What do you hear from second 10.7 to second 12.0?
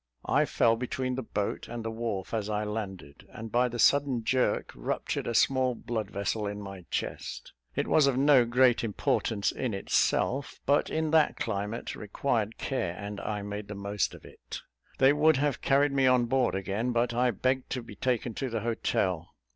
in that climate